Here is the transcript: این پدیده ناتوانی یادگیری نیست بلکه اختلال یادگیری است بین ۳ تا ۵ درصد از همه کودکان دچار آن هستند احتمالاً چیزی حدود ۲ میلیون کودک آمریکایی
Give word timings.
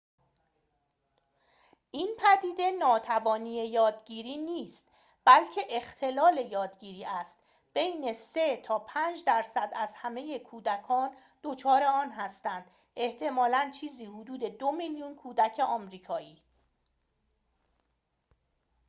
این 1.91 2.17
پدیده 2.19 2.71
ناتوانی 2.71 3.67
یادگیری 3.67 4.37
نیست 4.37 4.85
بلکه 5.25 5.61
اختلال 5.69 6.37
یادگیری 6.51 7.05
است 7.05 7.37
بین 7.73 8.13
۳ 8.13 8.57
تا 8.57 8.79
۵ 8.79 9.23
درصد 9.25 9.71
از 9.75 9.93
همه 9.95 10.39
کودکان 10.39 11.15
دچار 11.43 11.83
آن 11.83 12.11
هستند 12.11 12.71
احتمالاً 12.95 13.71
چیزی 13.79 14.05
حدود 14.05 14.43
۲ 14.57 14.71
میلیون 14.71 15.15
کودک 15.15 15.59
آمریکایی 15.59 16.41